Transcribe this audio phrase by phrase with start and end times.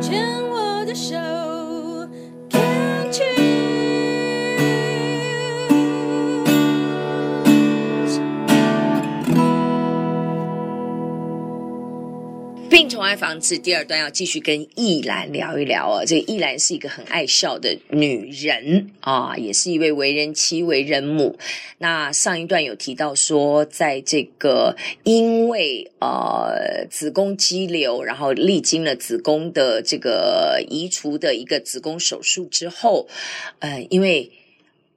[0.00, 1.39] 牵我的手。
[12.90, 16.04] 病虫害防治第二段要继续跟意兰聊一聊哦。
[16.04, 21.38] 这个意兰是一个很爱笑的女人啊，也是一位为人妻、为人母。
[21.78, 24.74] 那上一段有提到说，在这个
[25.04, 33.06] 因为呃子宫肌瘤，然后历经了子宫的这个移除的一个子宫手术之后，
[33.60, 34.32] 呃，因为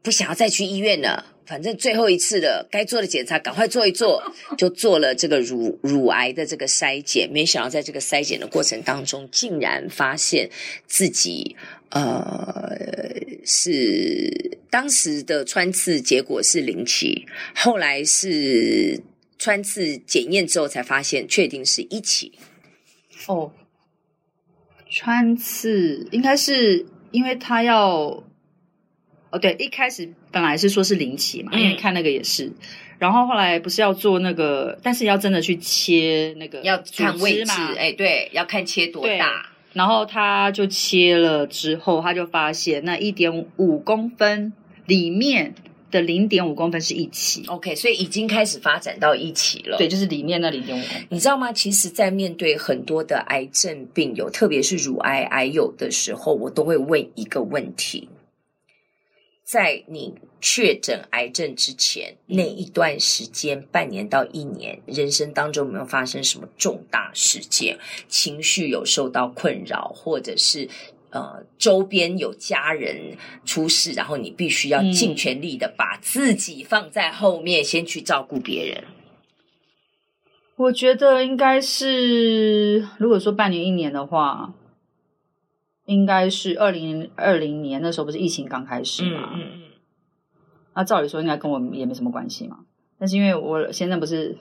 [0.02, 1.28] 不想要再去医院了。
[1.46, 4.24] 反正最后一次的该做的检查赶快做一做，
[4.58, 7.30] 就做了这个乳乳癌的这个筛检。
[7.32, 10.50] 没想到在这个筛检的过程当中，竟然发现
[10.88, 11.56] 自己
[11.90, 12.72] 呃
[13.46, 17.26] 是当时的穿刺结果是零期，
[17.56, 19.02] 后来是
[19.38, 22.32] 穿刺检验之后才发现确定是一期。
[23.28, 23.52] 哦，
[24.90, 28.23] 穿刺应该是因为他要。
[29.34, 32.52] 哦，对，一开始本来是说是零期嘛，嗯、因为看那个也是，
[33.00, 44.54] 然后后来不是要做那个，但是要真的去切那个，要看位置嘛，哎，对，要看切多大，然后他就切了之后，他就发现那一点五公分
[44.86, 45.56] 里面
[45.89, 51.52] 的零点五公分是一起，OK，所以已经开始发展到一起了，对，就是里面那零点五公分，你知道吗？
[51.52, 58.08] 其实，在面对很多的癌症病友，特别是乳癌癌友的时候，我都会问一个问题。
[59.54, 67.78] 在你确诊癌症之前那一段时间，半年到一年，人生当中有没有发生什么重大事件？
[68.08, 70.68] 情绪有受到困扰，或者是
[71.12, 78.84] 呃周边有家人出事，然后你必须要尽全力的把自己放在后面，嗯、先去照顾别人。
[80.56, 84.56] 我觉得应该是，如果说半年一年的话。
[85.86, 89.31] 应该是二零二零年那时候，不是疫情刚开始嘛？
[89.34, 89.62] 嗯嗯嗯。
[90.76, 92.60] 那照理说应该跟我也没什么关系嘛。
[92.98, 94.38] 但是因为我现在不是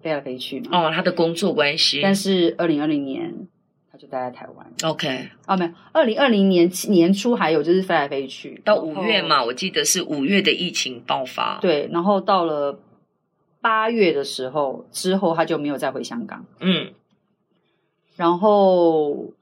[0.00, 0.86] 飞来飞去嘛。
[0.86, 2.00] 哦，他的工作关系。
[2.00, 3.48] 但是二零二零年
[3.90, 4.72] 他就待在台湾。
[4.84, 5.30] OK。
[5.46, 11.58] 哦，没有，二零二零年年初还有就是飞来飞去到五月嘛，我记得是五月的疫情爆发。
[11.60, 12.78] 对，然后到了
[13.60, 16.46] 八月的时候之后他就没有再回香港。
[16.60, 16.92] 嗯。
[18.14, 19.32] 然后。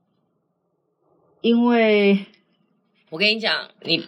[1.46, 2.26] 因为
[3.08, 4.04] 我跟你讲，你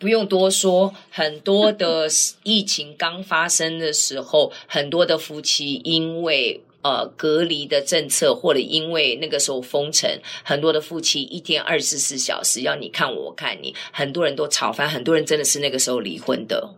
[0.00, 2.08] 不用多说，很多的
[2.42, 10.10] 疫情刚发生的时候，很多的夫妻因为呃隔离的政策，或者因为那个时候封城，
[10.42, 16.74] 很多的夫妻一天二十四小时要你看我，我看你，很多人都吵翻，很多人真的是那个时候离婚的。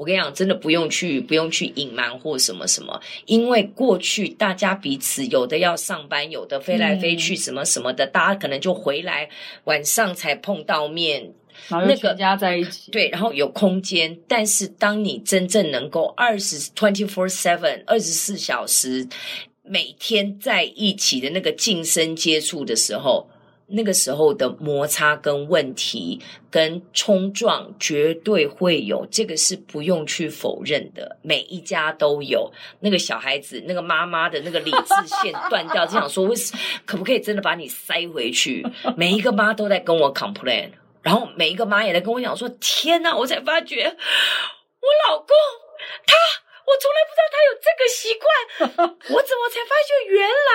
[0.00, 9.28] 我跟你讲，真的不用去，不用去隐瞒或什么什么，因为过去大家彼此有的要上班，有的飞来飞去，什么什么的，嗯、大家可能就回来
[9.64, 11.34] 晚上才碰到面，
[11.68, 14.18] 然后全家在一起，那个，对，然后有空间。
[14.26, 19.06] 但是当你真正能够二十 twenty four seven 二十四小时
[19.62, 23.28] 每天在一起的那个近身接触的时候。
[23.70, 26.20] 那个时候的摩擦跟问题
[26.50, 31.16] 跟冲撞绝对会有，这个是不用去否认的。
[31.22, 32.50] 每一家都有
[32.80, 38.66] 那个小孩子，那个妈妈的那个理智线断掉，就想说，为什可不可以真的把你塞回去？
[38.96, 40.70] 每一个妈都在跟我 complain，
[41.02, 43.16] 然后每一个妈也在跟我讲说：天哪！
[43.16, 45.28] 我才发觉我老公
[46.06, 46.49] 他。
[46.70, 48.86] 我从来不知道他有这个习惯，
[49.16, 50.54] 我怎么才发现原来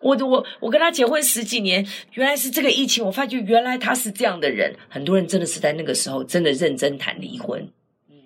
[0.00, 4.74] 我我我跟他结婚十几年，原来是这个疫情，我发觉原来他是这样的人。
[4.88, 7.70] 很多人真的是在那个时候真的认真谈离婚。
[8.08, 8.16] 嗯，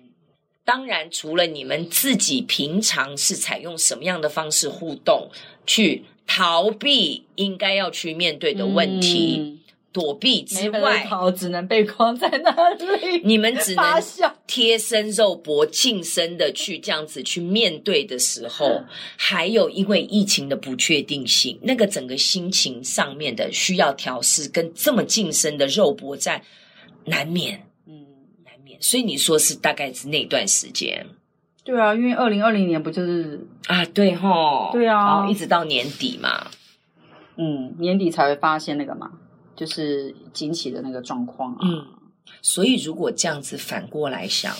[0.63, 5.29] 当然除了你们自己平常是采用什么样的方式互动，
[5.65, 9.59] 去逃避应该要去面对的问题。
[9.95, 13.21] 躲避之外，只能被框在那里。
[13.23, 13.83] 你们只能
[14.45, 18.83] 贴身肉搏、近身的去这样子去面对的时候，
[19.15, 26.41] 还有因为疫情的不确定性，那个整个心情上面的需要调试，跟这么近身的肉搏战
[27.05, 28.05] 难免，嗯，
[28.43, 28.77] 难免。
[28.81, 31.07] 所以你说是大概是那段时间，
[31.63, 36.47] 对啊，因为二零二零年不就是啊，对吼，对啊，然后一直到年底嘛，
[37.37, 39.09] 嗯，年底才会发现那个嘛。
[39.55, 41.97] 就是经期的那个状况啊，嗯，
[42.41, 44.55] 所以如果这样子反过来想，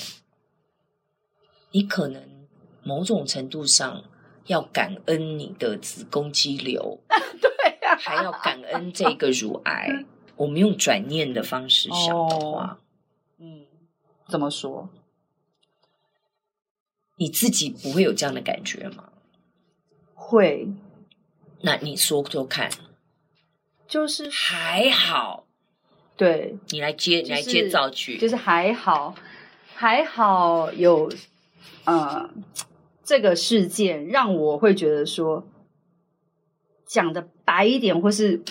[1.71, 2.47] 你可能
[2.83, 4.03] 某种程度上
[4.45, 10.05] 要感恩你的子宫肌瘤， 对呀，还要感恩这个乳癌。
[10.37, 12.79] 我们用转念的方式想的话，
[13.39, 13.65] 嗯，
[14.27, 14.89] 怎么说？
[17.17, 19.09] 你自己不会有这样的感觉吗？
[20.13, 20.67] 会。
[21.61, 22.69] 那你说说看。
[23.87, 25.45] 就是还好。
[26.17, 29.13] 对，你来接，就是、你来接造句，就是还好，
[29.73, 31.11] 还好有
[31.83, 32.29] 呃
[33.03, 35.45] 这个事件让我会觉得说，
[36.85, 38.41] 讲的白一点或是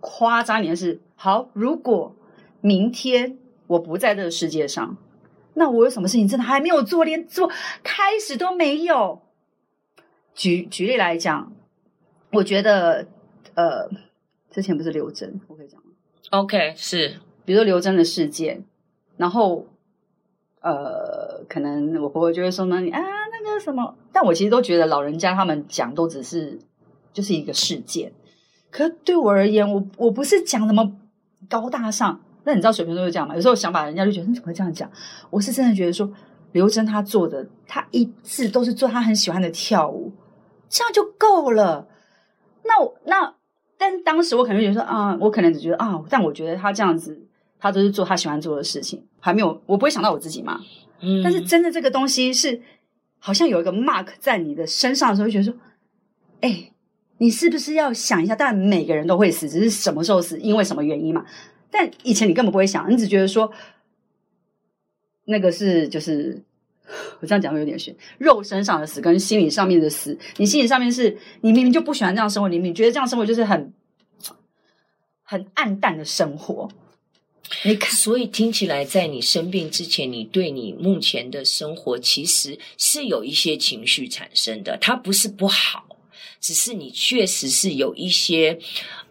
[0.00, 1.50] 夸张一点是好。
[1.54, 2.14] 如果
[2.60, 4.96] 明天我不在这个世界上，
[5.54, 7.50] 那我有什么事情真的还没有做，连做
[7.82, 9.22] 开始都没有。
[10.34, 11.52] 举举例来讲，
[12.30, 13.08] 我觉得
[13.54, 13.90] 呃，
[14.50, 15.90] 之前不是刘真，我可以讲吗
[16.30, 18.64] ？OK，是，比如说刘真的事件，
[19.16, 19.66] 然后，
[20.60, 26.58] 呃，可能我婆婆就会说呢，你啊，那个什么，但我其实都觉得老人家他们讲都只是
[27.12, 28.12] 就是一个事件，
[28.70, 30.92] 可是对我而言，我我不是讲什么
[31.48, 33.34] 高大上，那你知道水瓶座会这样吗？
[33.34, 34.90] 有时候想法人家就觉得你怎么会这样讲？
[35.30, 36.10] 我是真的觉得说，
[36.52, 40.12] 刘真她做的，她一直都是做她很喜欢的跳舞，
[40.68, 41.86] 这样就够了。
[42.64, 43.37] 那我那。
[43.78, 47.18] 但当时我可能觉得说啊，我可能只觉得啊，但我觉得他这样子，
[47.60, 50.60] 他都是做他喜欢做的事情，还没有，我不会想到我自己嘛。
[51.00, 51.22] 嗯。
[51.22, 52.60] 但是真的这个东西是，
[53.18, 55.54] 好像有一个 mark 在你的身上的时候，就觉得说，
[56.40, 56.72] 哎，
[57.18, 58.34] 你是不是要想一下？
[58.34, 61.24] 当然每个人都会死，只是什么时候死，因为什么原因嘛。
[61.70, 63.52] 但以前你根本不会想，你只觉得说，
[65.26, 66.42] 那个是就是。
[67.20, 73.72] 我这样讲会有点悬，肉身上的死跟心理上面的死，你心理上面是你明明就不喜欢这样生活，你明明觉得这样生活就是很
[75.22, 76.68] 很暗淡的生活。
[77.64, 85.86] 你看，所以听起来，在你生病之前，你对你目前的生活其实是有一些情绪产生的，它不是不好，
[86.40, 88.58] 只是你确实是有一些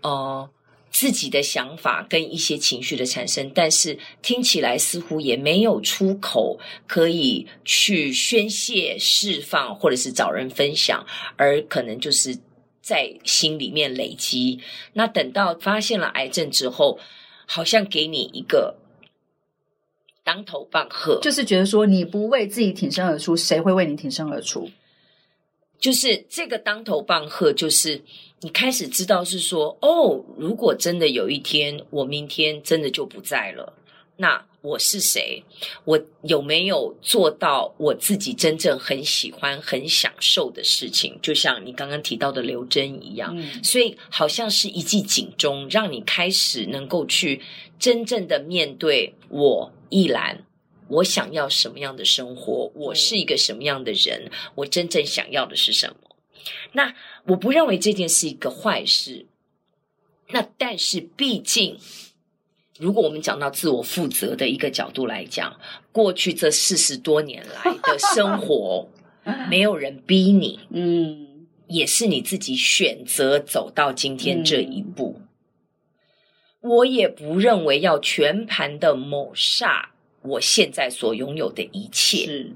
[0.01, 0.49] 呃。
[0.97, 11.05] 自己的想法跟一些情绪的产生，但是听起来似乎也没有出口可以去宣泄、释放，或者是找人分享，
[11.35, 12.39] 而可能就是
[12.81, 14.59] 在心里面累积。
[14.93, 16.97] 那等到发现了癌症之后，
[17.45, 18.77] 好像给你一个
[20.23, 24.71] 当头棒喝，就是觉得说你不为自己挺身而出，谁会为你挺身而出？
[25.79, 28.01] 就是这个当头棒喝，就是。
[28.41, 33.73] 你开始知道是说，哦，如果真的有一天我明天真的就不在了，
[34.15, 35.43] 那我是谁？
[35.85, 41.17] 我有没有做到我自己真正很喜欢、很享受的事情？
[41.21, 47.41] 就像你刚刚提到的刘真一样，嗯，所以好像是一记警钟，让你开始能够去
[47.79, 50.45] 真正的面对我一兰，
[50.89, 52.71] 我想要什么样的生活？
[52.75, 54.29] 我是一个什么样的人？
[54.53, 55.95] 我真正想要的是什么？
[56.73, 56.93] 那
[57.25, 59.25] 我不认为这件是一个坏事。
[60.29, 61.77] 那但是毕竟，
[62.77, 65.57] 如果我们讲到自我负责的一个角度来讲，
[65.91, 68.89] 过去这四十多年来的生活，
[69.49, 75.21] 没有人逼你， 嗯，也是你自己选择走到今天这一步。
[76.59, 79.85] 我也不认为要全盘的抹煞
[80.23, 82.25] 我现在所拥有的一切。
[82.25, 82.51] 是。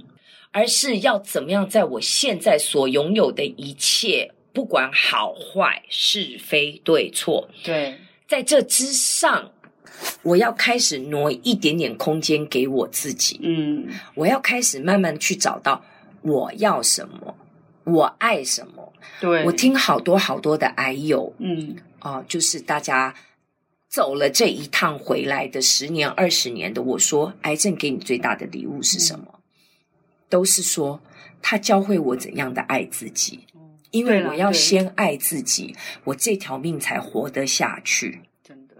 [0.51, 9.51] 而是要怎么样，在我现在所拥有的一切，不管好坏、是非对错，对，在这之上，
[10.23, 13.39] 我要开始挪一点点空间给我自己。
[13.41, 15.83] 嗯，我要开始慢慢去找到
[16.21, 17.37] 我要什么，
[17.85, 18.91] 我爱什么。
[19.21, 23.15] 对，我听好多好多的癌友，嗯，啊、呃，就是大家
[23.87, 29.25] 走了这一趟回来的十年、二十年的，我说，癌症给你最大的礼物是什么？
[29.29, 29.40] 嗯
[30.31, 30.99] 都是说
[31.41, 33.41] 他教会我怎样的爱自己，
[33.91, 38.21] 因为我要先爱自己，我这条命才活得下去。
[38.41, 38.75] 真的，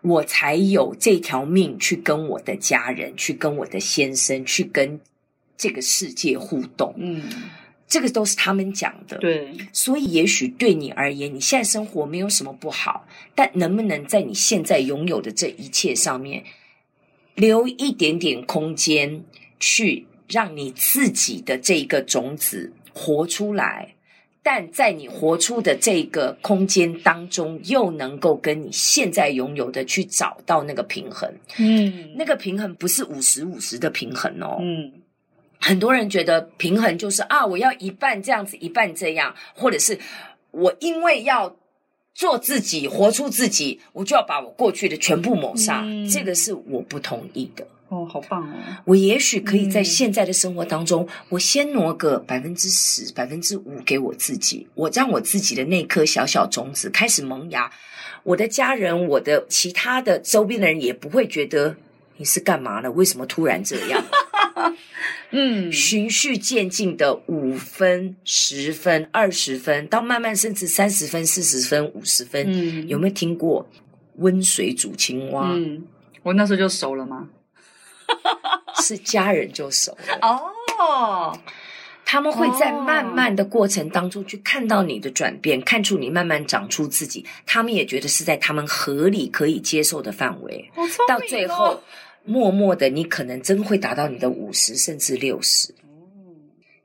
[0.00, 4.98] 我才有这条命去跟我的家人，去跟我的先生，去跟
[5.58, 6.94] 这个世界互动。
[6.96, 7.22] 嗯，
[7.86, 9.18] 这个都是他们讲的。
[9.18, 16.42] 对，所以也许对你而言，你现在生活没有什么不好，但能不能在你现在拥有的这一切上面
[17.34, 19.22] 留一点点空间
[19.60, 20.06] 去？
[20.28, 23.94] 让你自己的这个种子活出来，
[24.42, 31.32] 但在你活出的这个空间当中，又能够跟你现在拥有的去找到那个平衡。
[31.58, 34.58] 嗯，那个平衡不是五十五十的平衡哦。
[34.60, 34.92] 嗯，
[35.58, 39.98] 很多人觉得平衡就是啊，我要一半这样子，一半这样，或者是
[40.52, 41.56] 我因为要
[42.14, 45.82] 做自己，活出自己，我就要把我过去的全部抹杀。
[45.84, 47.66] 嗯，这个是我不同意的。
[47.96, 48.54] 哦，好棒哦！
[48.84, 57.70] 我也许可以在现在的生活当中，嗯、我先挪个百分之十、百分之五给我自己，我让我自己的那颗小小种子开始萌芽。
[58.22, 61.76] 我的家人、我的其他的周边的人也不会觉得
[62.16, 62.90] 你是干嘛呢？
[62.90, 64.04] 为什么突然这样？
[65.30, 73.68] 嗯，循序渐进的五分、十分、二十分，到慢慢甚至三十分、四十分、五十分，嗯，有没有听过
[74.16, 75.52] 温水煮青蛙。
[75.52, 75.84] 嗯，
[76.22, 77.28] 我那时候就熟了吗？
[78.82, 81.38] 是家人就熟了哦。
[82.04, 87.26] 他们会在慢慢的过程当中去看到你的转变，看出你慢慢长出自己。
[87.44, 90.70] 他们也觉得是在他们合理可以接受的范围。
[90.76, 91.82] 哦、到最后，
[92.24, 95.74] 默默的，你可能真会达到你的五十甚至六十。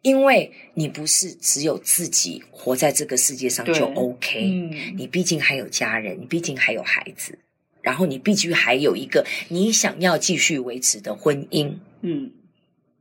[0.01, 7.37] 因为你不是只有自己活在这个世界上就 OK，嗯，你毕竟还有家人，你毕竟还有孩子，
[7.81, 12.31] 然后你必须还有一个你想要继续维持的婚姻，嗯。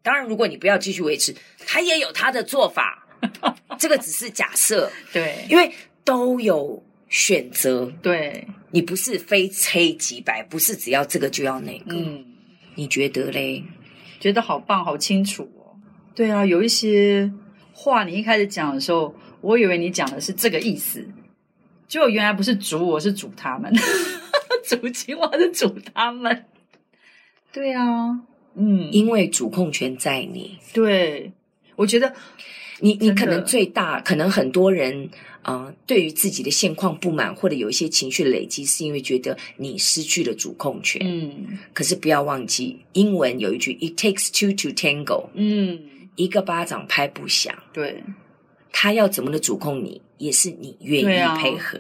[0.03, 1.35] 当然，如果你不要继续维持，
[1.67, 3.07] 他也有他的做法。
[3.79, 5.71] 这个只是假设，对，因为
[6.05, 7.93] 都有选择。
[8.01, 11.95] 对，你不是非黑即白，不是只要这个就要那个。
[11.95, 12.25] 嗯，
[12.77, 13.63] 你觉得嘞？
[14.19, 15.77] 觉得好棒，好清楚哦。
[16.15, 17.31] 对啊，有一些
[17.75, 21.07] 话你一开始讲的时候，我以为你讲的是这个意思，
[21.87, 23.71] 结果原来不是煮我，是煮他们，
[24.65, 26.45] 煮青蛙是煮他们。
[27.53, 28.21] 对啊。
[28.55, 30.59] 嗯，因为主控权在你。
[30.73, 31.33] 对，
[31.77, 32.13] 我觉得
[32.81, 35.09] 你你可能最大，可能很多人
[35.43, 41.01] 啊、呃，对于自己的现况不满，或者有一些情绪的累积，是因为觉得你失去了主控权。
[41.05, 45.29] 嗯，可是不要忘记，英文有一句 “It takes two to tango”。
[45.35, 45.79] 嗯，
[46.17, 47.57] 一个巴掌拍不响。
[47.73, 48.03] 对，
[48.73, 51.79] 他要怎么的主控你，也是你愿意配合。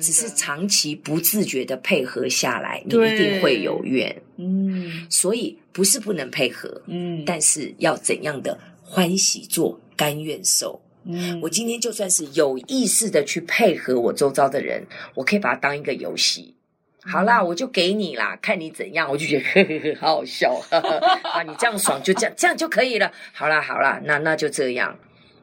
[0.00, 4.14] 只是长期不自觉的配合下来，你一定会有怨。
[4.36, 10.82] 嗯，所以不是不能配合，嗯，但是要怎样的欢喜做，甘愿受。
[11.04, 16.54] 嗯，我今天就算是有意识的去配合我周遭的人，我可以把它当一个游戏。
[17.00, 20.60] 好啦，我就给你啦，看你怎样，我就觉得呵呵呵好好笑。
[20.70, 20.96] 呵呵
[21.30, 23.10] 啊，你这样爽就这样，这样就可以了。
[23.32, 24.98] 好啦，好啦，那那就这样。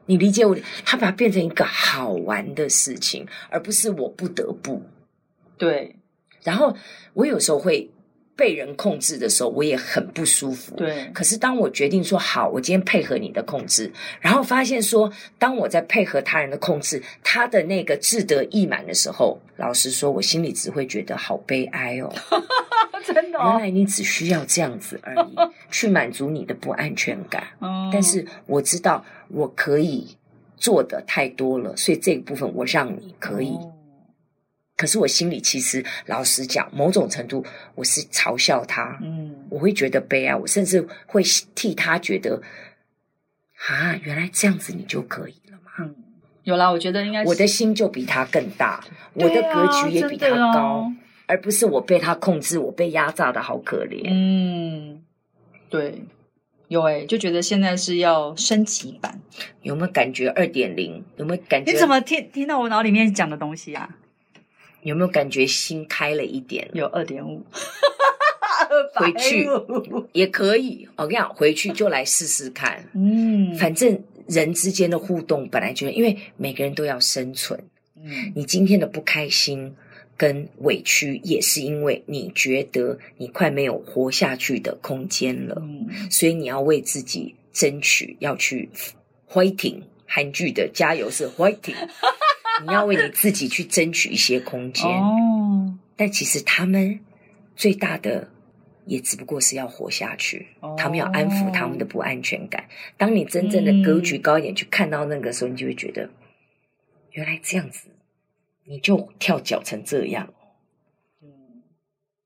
[0.06, 4.82] 你理解我，他把它变成一个好玩的事情，而不是我不得不。
[5.58, 5.96] 对，
[6.44, 6.76] 然后
[7.14, 7.90] 我有时候会
[8.36, 10.76] 被人控制的时候，我也很不舒服。
[10.76, 22.14] 对，可是当我决定说好，我今天配合你的控制，然后发现说，当我在配合他人的控制，他的那个志得意满的时候，老实说，我心里只会觉得好悲哀哦。
[23.36, 23.52] 真的哦？
[23.54, 25.36] 原来你只需要这样子而已，
[25.70, 27.44] 去满足你的不安全感。
[27.60, 29.04] 嗯，但是我知道。
[29.30, 30.16] 我可以
[30.56, 33.50] 做的太多了，所以这个部分我让你可以。
[33.50, 33.74] 哦、
[34.78, 39.00] 可是我心里其实老实讲，某种程度我是嘲笑他。
[39.02, 41.24] 嗯，我会觉得悲哀，我甚至会
[41.56, 42.40] 替他觉得
[43.68, 45.72] 啊，原来这样子你就可以了嘛。
[45.80, 45.96] 嗯，
[46.44, 50.94] 有啦，我觉得应该是我的心就比他更大，啊、我的格局也比他高，哦、
[51.28, 54.04] 而不是我被他控制，我被压榨的好可怜。
[54.06, 55.04] 嗯，
[55.70, 56.04] 对。
[56.68, 59.22] 有哎、欸，就觉得现在是要升级版，
[59.62, 61.04] 有没有感觉二点零？
[61.16, 61.72] 有没有感觉？
[61.72, 63.98] 你怎么听听到我脑里面讲的东西啊？
[64.82, 66.68] 有没有感觉心开了一点？
[66.74, 67.46] 有二点五，
[68.96, 69.48] 回去
[70.12, 70.90] 也可以。
[70.96, 72.84] 我跟你讲，回去就来试试看。
[72.96, 77.64] 嗯，反正人之间的互动本来就因为每个人都要生存。
[77.96, 79.76] 嗯，你今天的不开心。
[80.18, 88.70] 跟委屈也是因为你觉得你快没有活下去的空间了，嗯，所以你要为自己争取，要去
[89.30, 89.82] fighting。
[90.08, 91.76] 韩剧的加油是 fighting，
[92.66, 94.86] 你要为你自己去争取一些空间。
[94.86, 96.98] 哦，但其实他们
[97.56, 98.30] 最大的
[98.86, 102.64] 也只不过是要活下去，哦，他们要安抚他们的不安全感。
[102.98, 106.08] 当你真正的格局高一点，去看到那个时候，你就会觉得
[107.12, 107.88] 原来这样子。
[108.68, 110.34] 你就跳脚成这样，
[111.22, 111.64] 嗯，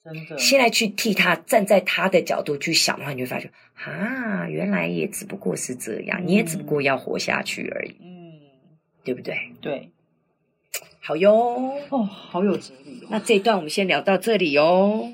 [0.03, 0.37] 真的。
[0.37, 8.39] 现在去替他站在他的角度去想的话，你就会发觉啊，原来也只不过是这样，嗯、你也只不过要活下去而已，嗯，
[9.03, 9.51] 对不对？
[9.61, 9.91] 对，
[11.01, 13.07] 好哟，哦，好有哲理哦。
[13.11, 15.11] 那这一段我们先聊到这里哟。